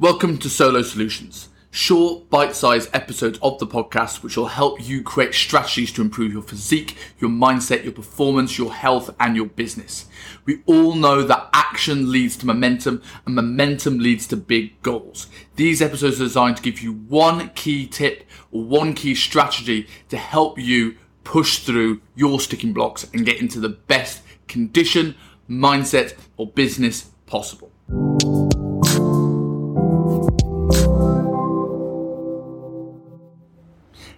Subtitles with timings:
[0.00, 5.04] Welcome to Solo Solutions, short, bite sized episodes of the podcast which will help you
[5.04, 10.06] create strategies to improve your physique, your mindset, your performance, your health, and your business.
[10.46, 15.28] We all know that action leads to momentum, and momentum leads to big goals.
[15.54, 20.16] These episodes are designed to give you one key tip or one key strategy to
[20.16, 25.14] help you push through your sticking blocks and get into the best condition,
[25.48, 27.70] mindset, or business possible.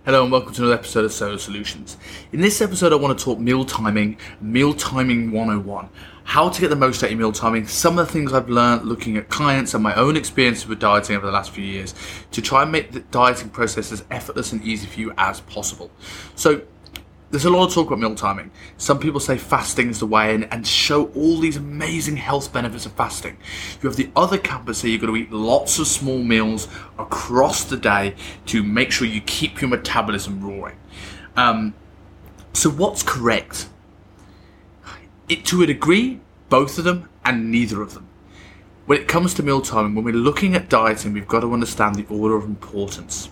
[0.06, 1.96] Hello and welcome to another episode of Solo Solutions.
[2.30, 5.88] In this episode, I want to talk meal timing, meal timing 101.
[6.22, 8.84] How to get the most out of meal timing, some of the things I've learned
[8.84, 11.92] looking at clients and my own experiences with dieting over the last few years
[12.30, 15.90] to try and make the dieting process as effortless and easy for you as possible.
[16.36, 16.62] So,
[17.36, 18.50] there's a lot of talk about meal timing.
[18.78, 22.86] Some people say fasting is the way and, and show all these amazing health benefits
[22.86, 23.36] of fasting.
[23.82, 26.66] You have the other camp that say you've got to eat lots of small meals
[26.98, 28.14] across the day
[28.46, 30.78] to make sure you keep your metabolism roaring.
[31.36, 31.74] Um,
[32.54, 33.68] so, what's correct?
[35.28, 38.08] It, to a degree, both of them and neither of them.
[38.86, 41.96] When it comes to meal timing, when we're looking at dieting, we've got to understand
[41.96, 43.28] the order of importance.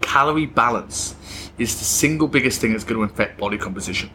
[0.00, 1.14] Calorie balance
[1.60, 4.10] is the single biggest thing that's going to affect body composition.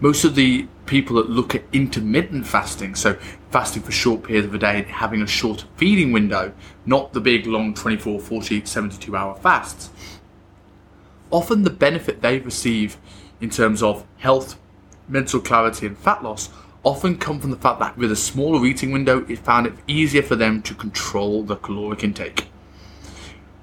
[0.00, 3.16] Most of the people that look at intermittent fasting, so
[3.50, 6.52] fasting for short periods of a day, having a short feeding window,
[6.86, 9.90] not the big long 24, 40, 72 hour fasts,
[11.30, 12.96] often the benefit they receive
[13.40, 14.58] in terms of health,
[15.06, 16.50] mental clarity, and fat loss
[16.82, 20.22] often come from the fact that with a smaller eating window, it found it easier
[20.22, 22.48] for them to control the caloric intake.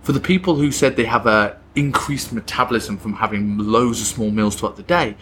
[0.04, 4.32] For the people who said they have a increased metabolism from having loads of small
[4.32, 5.16] meals throughout the day.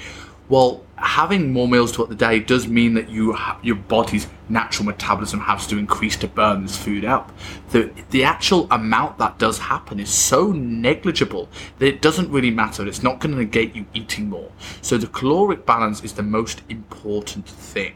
[0.48, 4.86] Well, having more meals throughout the day does mean that you ha- your body's natural
[4.86, 7.32] metabolism has to increase to burn this food up.
[7.72, 12.88] The the actual amount that does happen is so negligible that it doesn't really matter.
[12.88, 14.52] It's not going to negate you eating more.
[14.82, 17.96] So the caloric balance is the most important thing.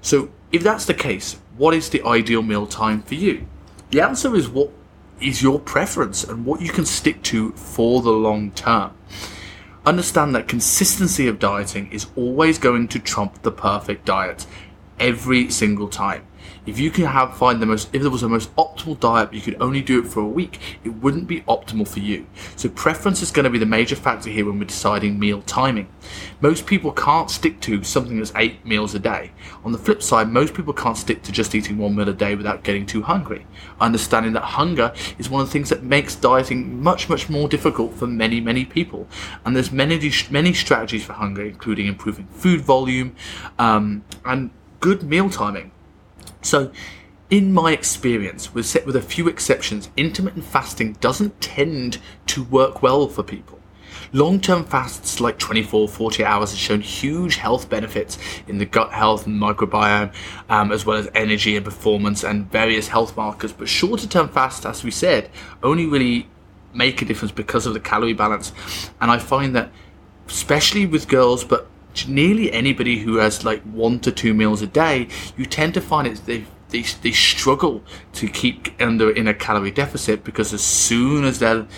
[0.00, 3.46] So if that's the case, what is the ideal meal time for you?
[3.90, 4.70] The answer is what
[5.20, 8.92] is your preference and what you can stick to for the long term.
[9.86, 14.46] Understand that consistency of dieting is always going to trump the perfect diet
[14.98, 16.26] every single time.
[16.66, 19.34] If you can have find the most, if there was a most optimal diet, but
[19.34, 22.26] you could only do it for a week, it wouldn't be optimal for you.
[22.56, 25.88] So preference is going to be the major factor here when we're deciding meal timing.
[26.40, 29.32] Most people can't stick to something that's eight meals a day.
[29.64, 32.34] On the flip side, most people can't stick to just eating one meal a day
[32.34, 33.46] without getting too hungry.
[33.80, 37.94] Understanding that hunger is one of the things that makes dieting much, much more difficult
[37.94, 39.06] for many, many people.
[39.44, 43.16] And there's many, many strategies for hunger, including improving food volume
[43.58, 44.50] um, and
[44.80, 45.72] good meal timing.
[46.44, 46.70] So,
[47.30, 53.08] in my experience, with with a few exceptions, intermittent fasting doesn't tend to work well
[53.08, 53.60] for people.
[54.12, 58.92] Long term fasts like 24, 40 hours have shown huge health benefits in the gut
[58.92, 60.12] health and microbiome,
[60.48, 63.52] um, as well as energy and performance and various health markers.
[63.52, 65.30] But shorter term fasts, as we said,
[65.62, 66.28] only really
[66.74, 68.52] make a difference because of the calorie balance.
[69.00, 69.72] And I find that,
[70.28, 71.68] especially with girls, but
[72.08, 76.06] nearly anybody who has like one to two meals a day, you tend to find
[76.06, 77.84] it they they, they struggle
[78.14, 81.68] to keep under in a calorie deficit because as soon as they're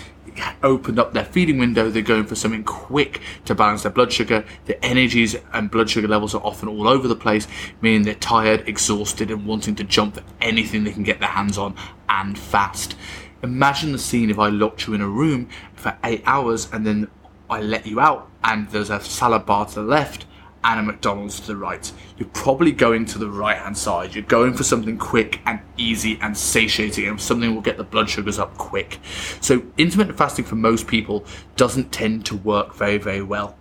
[0.63, 4.43] opened up their feeding window, they're going for something quick to balance their blood sugar.
[4.65, 7.47] Their energies and blood sugar levels are often all over the place,
[7.81, 11.57] meaning they're tired, exhausted, and wanting to jump for anything they can get their hands
[11.57, 11.75] on
[12.09, 12.95] and fast.
[13.43, 17.07] Imagine the scene if I locked you in a room for eight hours and then
[17.49, 20.25] I let you out and there's a salad bar to the left
[20.63, 21.91] and a McDonald's to the right.
[22.17, 24.13] You're probably going to the right hand side.
[24.13, 28.09] You're going for something quick and easy and satiating and something will get the blood
[28.09, 28.99] sugars up quick.
[29.39, 31.25] So intermittent fasting for most people
[31.55, 33.55] doesn't tend to work very, very well.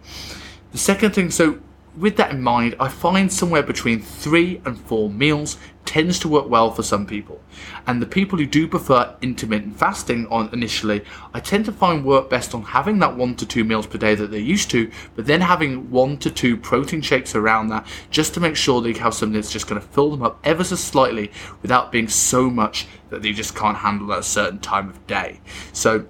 [0.73, 1.61] The second thing, so
[1.97, 6.49] with that in mind, I find somewhere between three and four meals tends to work
[6.49, 7.41] well for some people.
[7.87, 12.29] And the people who do prefer intermittent fasting on initially, I tend to find work
[12.29, 15.27] best on having that one to two meals per day that they're used to, but
[15.27, 19.15] then having one to two protein shakes around that just to make sure they have
[19.15, 21.31] something that's just going to fill them up ever so slightly
[21.63, 25.41] without being so much that they just can't handle at a certain time of day.
[25.73, 26.07] So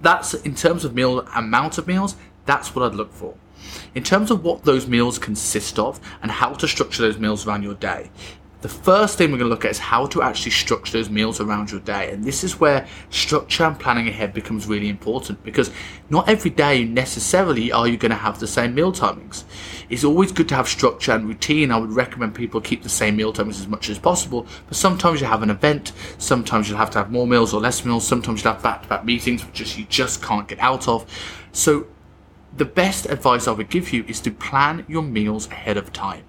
[0.00, 2.16] that's in terms of meal amount of meals,
[2.46, 3.36] that's what I'd look for.
[3.94, 7.62] In terms of what those meals consist of and how to structure those meals around
[7.62, 8.10] your day,
[8.60, 11.40] the first thing we're going to look at is how to actually structure those meals
[11.40, 12.10] around your day.
[12.10, 15.70] And this is where structure and planning ahead becomes really important because
[16.10, 19.44] not every day necessarily are you going to have the same meal timings.
[19.90, 21.70] It's always good to have structure and routine.
[21.70, 25.20] I would recommend people keep the same meal timings as much as possible, but sometimes
[25.20, 28.42] you have an event, sometimes you'll have to have more meals or less meals, sometimes
[28.42, 31.06] you'll have back to back meetings which you just can't get out of.
[31.52, 31.86] So,
[32.56, 36.24] the best advice I would give you is to plan your meals ahead of time.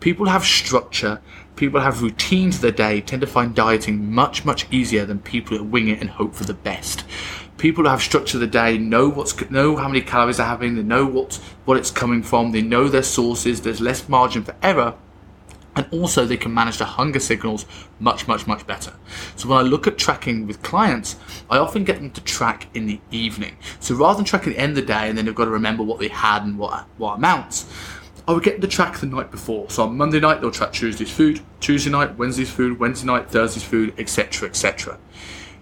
[0.00, 1.20] People have structure
[1.60, 5.58] people have routines of the day tend to find dieting much, much easier than people
[5.58, 7.04] that wing it and hope for the best.
[7.58, 10.74] People who have structure of the day know what's know how many calories they're having,
[10.74, 11.34] they know what
[11.66, 14.94] what it's coming from, they know their sources, there's less margin for error,
[15.80, 17.64] and also they can manage the hunger signals
[17.98, 18.92] much much much better
[19.36, 21.16] so when i look at tracking with clients
[21.48, 24.70] i often get them to track in the evening so rather than tracking the end
[24.70, 27.14] of the day and then they've got to remember what they had and what what
[27.14, 27.66] amounts
[28.28, 29.68] I would get the track the night before.
[29.70, 33.64] So on Monday night, they'll track Tuesday's food, Tuesday night, Wednesday's food, Wednesday night, Thursday's
[33.64, 34.98] food, etc., etc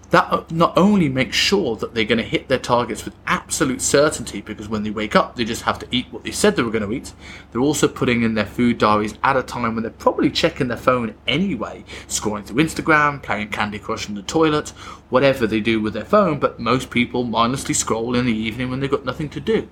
[0.09, 3.81] that uh, not only makes sure that they're going to hit their targets with absolute
[3.81, 6.63] certainty because when they wake up they just have to eat what they said they
[6.63, 7.13] were going to eat.
[7.51, 10.77] They're also putting in their food diaries at a time when they're probably checking their
[10.77, 14.69] phone anyway scrolling through instagram playing candy crush in the toilet
[15.09, 18.79] whatever they do with their phone but most people mindlessly scroll in the evening when
[18.79, 19.67] they've got nothing to do.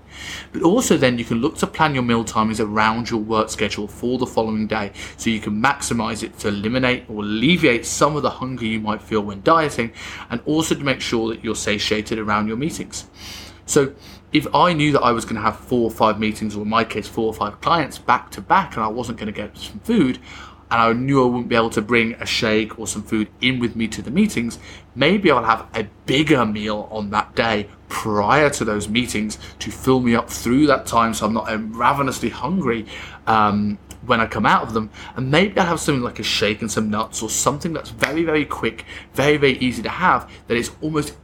[0.52, 3.88] But also then you can look to plan your meal timings around your work schedule
[3.88, 8.24] for the following day so you can maximize it to eliminate or alleviate some of
[8.24, 9.92] the hunger you might feel when dieting
[10.30, 13.06] and also to make sure that you're satiated around your meetings.
[13.66, 13.94] So
[14.32, 16.70] if I knew that I was going to have four or five meetings, or in
[16.70, 19.58] my case, four or five clients back to back, and I wasn't going to get
[19.58, 20.20] some food,
[20.70, 23.60] and I knew I wouldn't be able to bring a shake or some food in
[23.60, 24.60] with me to the meetings,
[24.96, 30.02] maybe I'll have a bigger meal on that day prior to those meetings to fill
[30.02, 32.86] me up through that time so I'm not ravenously hungry
[33.28, 33.78] um,
[34.08, 36.72] when I come out of them, and maybe I'll have something like a shake and
[36.72, 40.72] some nuts or something that's very, very quick, very, very easy to have, that is
[40.82, 41.16] almost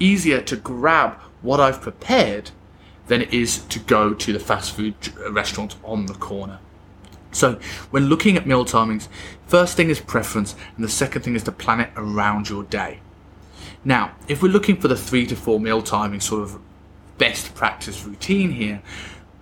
[0.00, 2.50] easier to grab what I've prepared
[3.06, 6.60] than it is to go to the fast food uh, restaurant on the corner.
[7.30, 7.58] So,
[7.90, 9.08] when looking at meal timings,
[9.46, 13.00] first thing is preference, and the second thing is to plan it around your day.
[13.84, 16.58] Now, if we're looking for the three to four meal timing sort of
[17.18, 18.82] best practice routine here,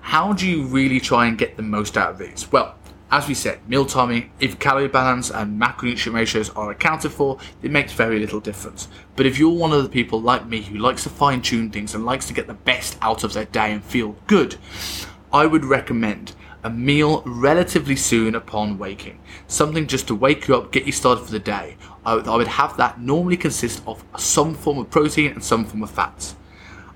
[0.06, 2.50] how do you really try and get the most out of these?
[2.52, 2.76] Well,
[3.10, 7.72] as we said, meal timing, if calorie balance and macronutrient ratios are accounted for, it
[7.72, 8.86] makes very little difference.
[9.16, 11.92] But if you're one of the people like me who likes to fine tune things
[11.92, 14.58] and likes to get the best out of their day and feel good,
[15.32, 19.18] I would recommend a meal relatively soon upon waking.
[19.48, 21.76] Something just to wake you up, get you started for the day.
[22.04, 25.64] I would, I would have that normally consist of some form of protein and some
[25.64, 26.36] form of fats.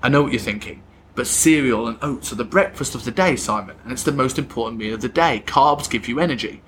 [0.01, 0.81] I know what you're thinking
[1.15, 4.39] but cereal and oats are the breakfast of the day, Simon, and it's the most
[4.39, 5.43] important meal of the day.
[5.45, 6.61] Carbs give you energy.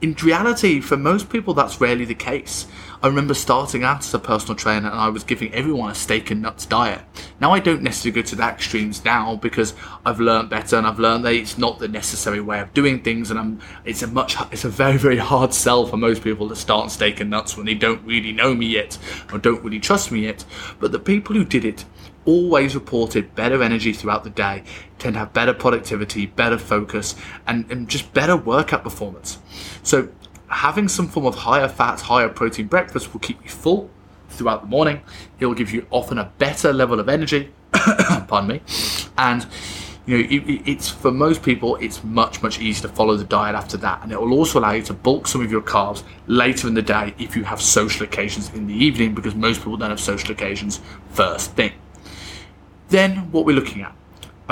[0.00, 2.66] In reality, for most people, that's rarely the case.
[3.04, 6.30] I remember starting out as a personal trainer and I was giving everyone a steak
[6.30, 7.02] and nuts diet.
[7.40, 9.74] Now, I don't necessarily go to the extremes now because
[10.06, 13.32] I've learned better and I've learned that it's not the necessary way of doing things,
[13.32, 16.54] and I'm, it's a much, it's a very, very hard sell for most people to
[16.54, 18.96] start on steak and nuts when they don't really know me yet
[19.32, 20.44] or don't really trust me yet.
[20.78, 21.84] But the people who did it
[22.24, 24.62] always reported better energy throughout the day,
[25.00, 27.16] tend to have better productivity, better focus,
[27.48, 29.38] and, and just better workout performance.
[29.82, 30.08] So,
[30.52, 33.90] having some form of higher fat, higher protein breakfast will keep you full
[34.28, 35.00] throughout the morning.
[35.40, 37.52] It will give you often a better level of energy.
[38.28, 38.60] pardon me,
[39.16, 39.46] and
[40.04, 43.54] you know, it, it's for most people, it's much much easier to follow the diet
[43.54, 46.68] after that, and it will also allow you to bulk some of your carbs later
[46.68, 49.90] in the day if you have social occasions in the evening, because most people don't
[49.90, 50.80] have social occasions
[51.10, 51.72] first thing.
[52.88, 53.94] Then what we're looking at,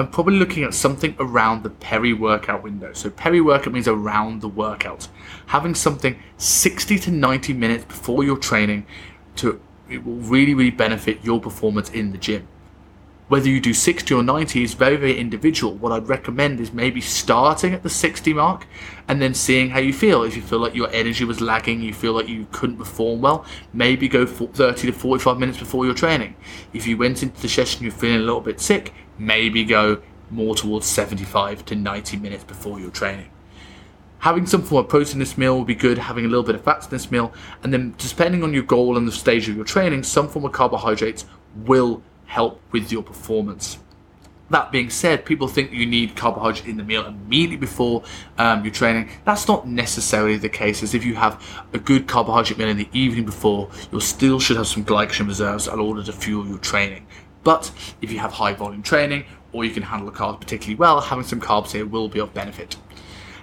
[0.00, 2.95] I'm probably looking at something around the peri workout window.
[2.95, 5.09] So peri workout means around the workout.
[5.49, 8.87] Having something 60 to 90 minutes before your training
[9.37, 12.49] to it will really really benefit your performance in the gym.
[13.30, 15.75] Whether you do 60 or 90 is very, very individual.
[15.75, 18.66] What I'd recommend is maybe starting at the 60 mark
[19.06, 20.25] and then seeing how you feel.
[20.25, 23.44] If you feel like your energy was lagging, you feel like you couldn't perform well,
[23.72, 26.34] maybe go 30 to 45 minutes before your training.
[26.72, 30.56] If you went into the session you're feeling a little bit sick, maybe go more
[30.56, 33.30] towards 75 to 90 minutes before your training
[34.18, 36.54] having some form of protein in this meal will be good, having a little bit
[36.54, 37.32] of fats in this meal,
[37.62, 40.52] and then depending on your goal and the stage of your training, some form of
[40.52, 41.25] carbohydrates
[41.64, 43.78] will help with your performance.
[44.50, 48.04] That being said, people think you need carbohydrate in the meal immediately before
[48.38, 49.10] um, your training.
[49.25, 52.88] That's not necessarily the case, as if you have a good carbohydrate meal in the
[52.92, 57.06] evening before, you still should have some glycogen reserves in order to fuel your training.
[57.42, 61.00] But if you have high volume training, or you can handle the carbs particularly well,
[61.00, 62.76] having some carbs here will be of benefit.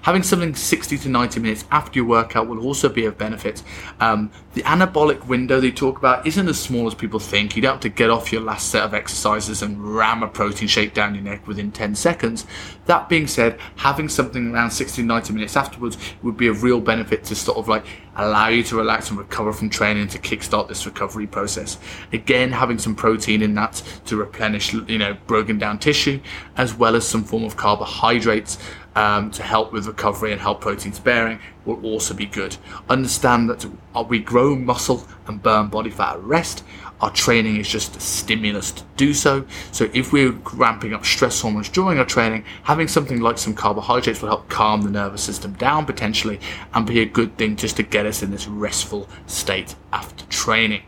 [0.07, 3.61] Having something 60 to 90 minutes after your workout will also be of benefit.
[3.99, 7.57] Um, the anabolic window they talk about isn't as small as people think.
[7.57, 10.69] You don't have to get off your last set of exercises and ram a protein
[10.69, 12.47] shake down your neck within 10 seconds.
[12.85, 16.79] That being said, having something around 60 to 90 minutes afterwards would be a real
[16.79, 17.85] benefit to sort of like
[18.15, 21.77] allow you to relax and recover from training to kickstart this recovery process.
[22.13, 26.21] Again, having some protein in that to replenish, you know, broken down tissue,
[26.55, 28.57] as well as some form of carbohydrates
[28.97, 32.57] um, to help with recovery and help protein sparing will also be good.
[32.89, 33.69] Understand that
[34.09, 36.63] we grow muscle and burn body fat at rest.
[36.99, 39.45] Our training is just a stimulus to do so.
[39.71, 44.23] So if we're ramping up stress hormones during our training, having something like some carbohydrates
[44.23, 46.39] will help calm the nervous system down potentially
[46.73, 50.81] and be a good thing just to get us in this restful state after training.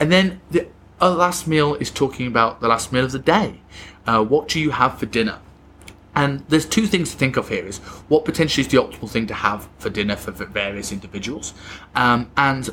[0.00, 0.66] And then the
[0.98, 3.60] last meal is talking about the last meal of the day.
[4.06, 5.40] Uh, what do you have for dinner?
[6.14, 7.78] And there's two things to think of here: is
[8.08, 11.54] what potentially is the optimal thing to have for dinner for various individuals,
[11.94, 12.70] um, and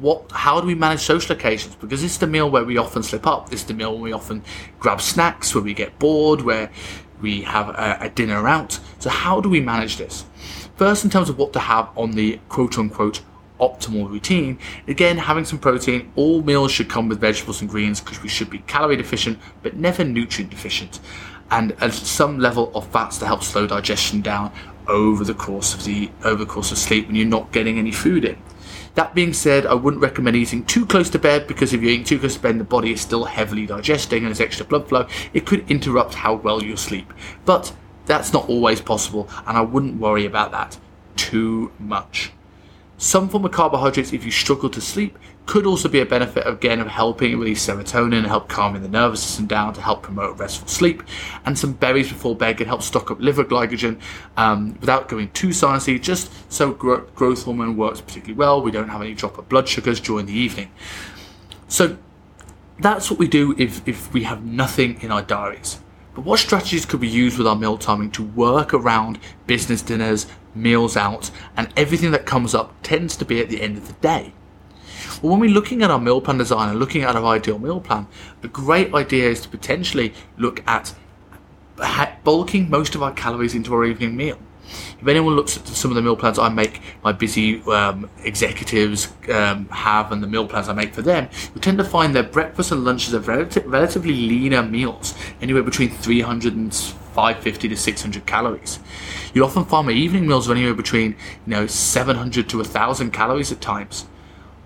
[0.00, 1.74] what how do we manage social occasions?
[1.74, 3.52] Because it's the meal where we often slip up.
[3.52, 4.42] It's the meal where we often
[4.78, 6.70] grab snacks, where we get bored, where
[7.20, 8.78] we have a, a dinner out.
[8.98, 10.24] So how do we manage this?
[10.76, 13.22] First, in terms of what to have on the quote unquote
[13.60, 14.58] optimal routine.
[14.86, 18.50] Again, having some protein, all meals should come with vegetables and greens because we should
[18.50, 21.00] be calorie deficient but never nutrient deficient
[21.50, 24.52] and some level of fats to help slow digestion down
[24.88, 27.92] over the course of the over the course of sleep when you're not getting any
[27.92, 28.36] food in.
[28.94, 32.04] That being said, I wouldn't recommend eating too close to bed because if you're eating
[32.04, 35.06] too close to bed, the body is still heavily digesting and there's extra blood flow.
[35.34, 37.12] It could interrupt how well you sleep.
[37.44, 37.74] But
[38.06, 40.78] that's not always possible, and I wouldn't worry about that
[41.16, 42.32] too much.
[42.96, 46.80] Some form of carbohydrates, if you struggle to sleep, could also be a benefit again
[46.80, 51.04] of helping release serotonin help calming the nervous system down to help promote restful sleep.
[51.44, 54.00] And some berries before bed can help stock up liver glycogen
[54.36, 58.60] um, without going too sciencey, just so gro- growth hormone works particularly well.
[58.60, 60.70] We don't have any drop of blood sugars during the evening.
[61.68, 61.96] So
[62.80, 65.78] that's what we do if, if we have nothing in our diaries.
[66.14, 70.26] But what strategies could we use with our meal timing to work around business dinners,
[70.54, 73.92] meals out, and everything that comes up tends to be at the end of the
[73.94, 74.32] day?
[75.22, 77.80] Well, when we're looking at our meal plan design and looking at our ideal meal
[77.80, 78.06] plan,
[78.42, 80.94] a great idea is to potentially look at
[82.22, 84.38] bulking most of our calories into our evening meal.
[85.00, 89.12] If anyone looks at some of the meal plans I make, my busy um, executives
[89.32, 92.24] um, have, and the meal plans I make for them, you tend to find their
[92.24, 98.26] breakfast and lunches are relative, relatively leaner meals, anywhere between 300 and 550 to 600
[98.26, 98.80] calories.
[99.32, 101.12] You often find my evening meals are anywhere between
[101.46, 104.06] you know 700 to 1,000 calories at times.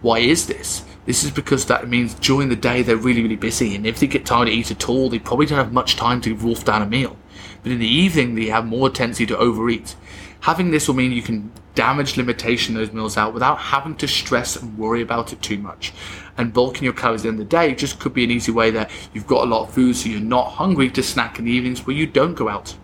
[0.02, 0.84] Why is this?
[1.06, 4.06] This is because that means during the day they're really, really busy, and if they
[4.06, 6.82] get time to eat at all, they probably don't have much time to wolf down
[6.82, 7.16] a meal.
[7.62, 9.96] But in the evening, they have more tendency to overeat.
[10.40, 14.56] Having this will mean you can damage limitation those meals out without having to stress
[14.56, 15.92] and worry about it too much.
[16.38, 19.26] And bulking your calories in the day just could be an easy way that you've
[19.26, 21.96] got a lot of food so you're not hungry to snack in the evenings where
[21.96, 22.74] you don't go out.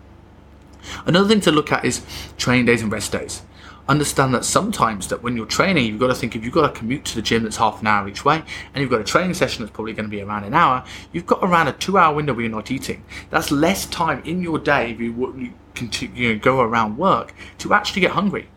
[1.05, 2.05] Another thing to look at is
[2.37, 3.41] training days and rest days
[3.89, 6.79] understand that sometimes that when you're training, you've got to think if you've got to
[6.79, 9.33] commute to the gym that's half an hour each way, and you've got a training
[9.33, 12.33] session that's probably going to be around an hour, you've got around a two-hour window
[12.33, 13.03] where you're not eating.
[13.29, 17.73] That's less time in your day if you, continue you know, go around work to
[17.73, 18.49] actually get hungry.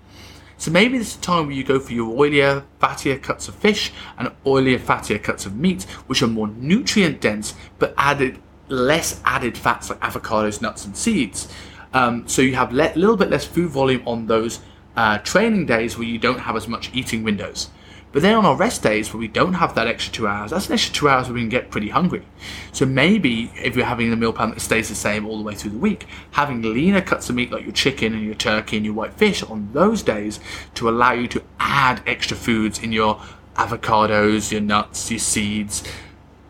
[0.57, 3.55] So maybe this is a time where you go for your oilier, fattier cuts of
[3.55, 9.21] fish and oilier, fattier cuts of meat, which are more nutrient dense but added less
[9.25, 11.49] added fats like avocados, nuts, and seeds.
[11.93, 14.61] Um, so you have a le- little bit less food volume on those
[14.97, 17.71] uh, training days where you don't have as much eating windows.
[18.13, 20.67] But then on our rest days where we don't have that extra two hours, that's
[20.67, 22.27] an extra two hours where we can get pretty hungry.
[22.73, 25.55] So maybe if you're having a meal plan that stays the same all the way
[25.55, 28.85] through the week, having leaner cuts of meat like your chicken and your turkey and
[28.85, 30.41] your white fish on those days
[30.75, 33.21] to allow you to add extra foods in your
[33.55, 35.85] avocados, your nuts, your seeds,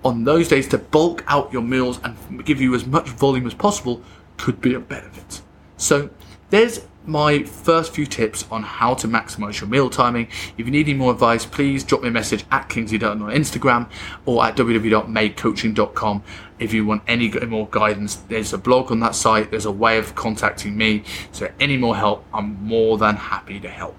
[0.02, 3.52] on those days to bulk out your meals and give you as much volume as
[3.52, 4.02] possible
[4.38, 5.42] could be a benefit.
[5.76, 6.08] So
[6.48, 10.28] there's my first few tips on how to maximize your meal timing.
[10.56, 13.30] If you need any more advice, please drop me a message at Kingsley Dutton on
[13.30, 13.90] Instagram
[14.26, 16.22] or at www.madecoaching.com.
[16.58, 19.98] If you want any more guidance, there's a blog on that site, there's a way
[19.98, 21.02] of contacting me.
[21.32, 23.96] So, any more help, I'm more than happy to help.